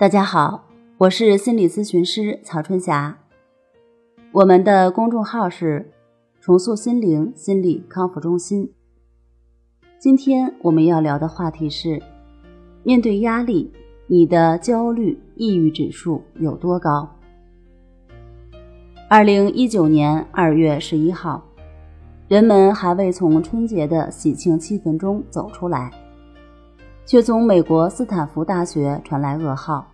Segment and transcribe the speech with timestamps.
[0.00, 0.64] 大家好，
[0.96, 3.18] 我是心理咨询师曹春霞。
[4.32, 5.92] 我们的公众号是
[6.40, 8.72] “重塑心灵心理康复中心”。
[10.00, 12.00] 今天我们要聊的话题是：
[12.82, 13.70] 面对压力，
[14.06, 17.06] 你的焦虑、抑郁指数有多高？
[19.06, 21.44] 二零一九年二月十一号，
[22.26, 25.92] 人们还未从春节的喜庆气氛中走出来。
[27.06, 29.84] 却从美国斯坦福大学传来噩耗：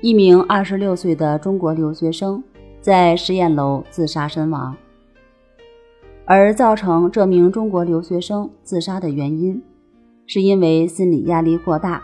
[0.00, 2.42] 一名二十六岁的中国留学生
[2.80, 4.74] 在实验楼自杀身亡。
[6.24, 9.62] 而造成这名中国留学生自杀的原因，
[10.26, 12.02] 是因为心理压力过大。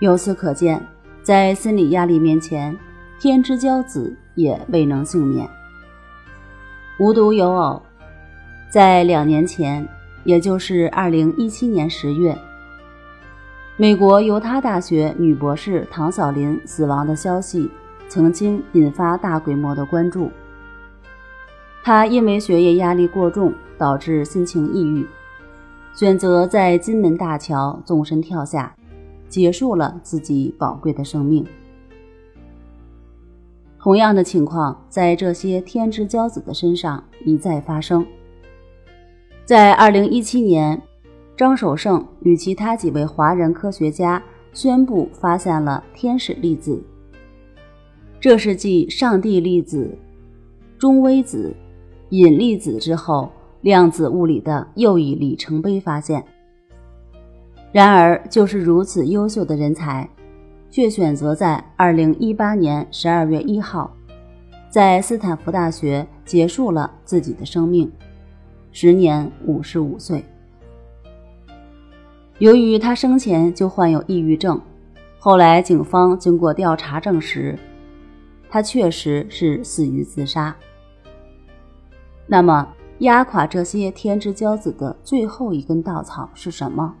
[0.00, 0.80] 由此可见，
[1.22, 2.76] 在心理压力面前，
[3.20, 5.48] 天之骄子也未能幸免。
[6.98, 7.82] 无独有偶，
[8.70, 9.86] 在两年前。
[10.24, 12.32] 也就是二零一七年十月，
[13.78, 17.70] 美国犹他大学女博士唐小林死亡的消息
[18.06, 20.30] 曾经引发大规模的关注。
[21.82, 25.06] 她因为学业压力过重，导致心情抑郁，
[25.94, 28.76] 选择在金门大桥纵身跳下，
[29.28, 31.44] 结束了自己宝贵的生命。
[33.80, 38.06] 同样的情况在这些天之骄子的身上一再发生。
[39.44, 40.80] 在二零一七年，
[41.42, 46.80] 张守胜与其他几位华人科学家宣布发现了天使粒子，
[48.20, 49.98] 这是继上帝粒子、
[50.78, 51.52] 中微子、
[52.10, 53.28] 引力子之后，
[53.62, 56.24] 量子物理的又一里程碑发现。
[57.72, 60.08] 然而，就是如此优秀的人才，
[60.70, 63.92] 却选择在二零一八年十二月一号，
[64.70, 67.90] 在斯坦福大学结束了自己的生命。
[68.70, 70.24] 时年五十五岁。
[72.42, 74.60] 由于他生前就患有抑郁症，
[75.20, 77.56] 后来警方经过调查证实，
[78.50, 80.52] 他确实是死于自杀。
[82.26, 82.66] 那么，
[82.98, 86.92] 压垮这些天之骄子的最后一根稻草是什么？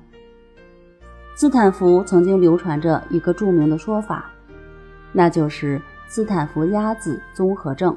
[1.34, 4.30] 斯坦福曾经流传着一个著名的说法，
[5.10, 7.96] 那就是斯坦福鸭子综合症，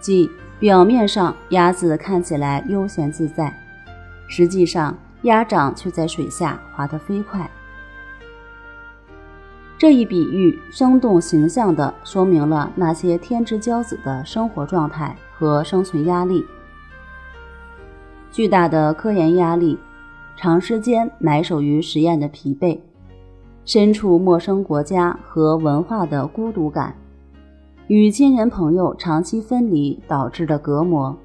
[0.00, 0.28] 即。
[0.58, 3.50] 表面上鸭子看起来悠闲自在，
[4.28, 7.48] 实际上鸭掌却在水下滑得飞快。
[9.78, 16.44] 这一比喻生动形象地说明了那些天之骄子的生活状态和生存压力：
[18.30, 19.78] 巨大的科研压力，
[20.36, 22.78] 长时间埋首于实验的疲惫，
[23.64, 26.94] 身处陌生国家和文化的孤独感。
[27.86, 31.16] 与亲人朋友长期分离导致的隔膜，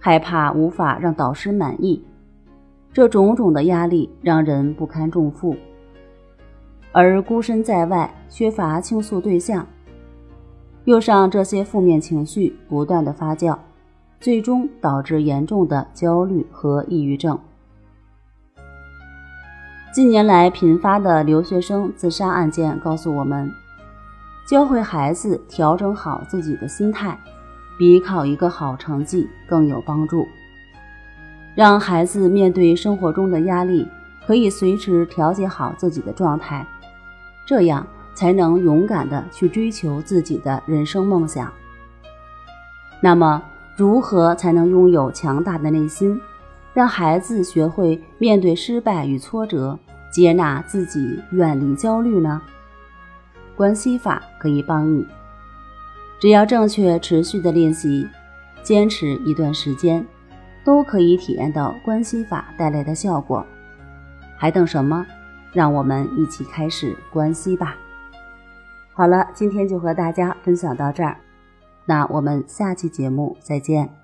[0.00, 2.02] 害怕无法让导师满意，
[2.94, 5.56] 这种种的压力让人不堪重负。
[6.92, 9.66] 而孤身在外，缺乏倾诉对象，
[10.84, 13.58] 又让这些负面情绪不断的发酵，
[14.20, 17.36] 最终导致严重的焦虑和抑郁症。
[19.92, 23.50] 近年来频发的留学生自杀案件告诉我们。
[24.46, 27.18] 教会孩子调整好自己的心态，
[27.76, 30.24] 比考一个好成绩更有帮助。
[31.54, 33.86] 让孩子面对生活中的压力，
[34.26, 36.66] 可以随时调节好自己的状态，
[37.46, 41.52] 这样才能勇敢的去追求自己的人生梦想。
[43.00, 43.42] 那么，
[43.76, 46.20] 如何才能拥有强大的内心，
[46.72, 49.78] 让孩子学会面对失败与挫折，
[50.10, 52.40] 接纳自己，远离焦虑呢？
[53.56, 55.06] 关系法可以帮你，
[56.18, 58.08] 只要正确持续的练习，
[58.62, 60.04] 坚持一段时间，
[60.64, 63.44] 都可以体验到关系法带来的效果。
[64.36, 65.06] 还等什么？
[65.52, 67.76] 让我们一起开始关系吧。
[68.92, 71.16] 好了，今天就和大家分享到这儿，
[71.84, 74.03] 那我们下期节目再见。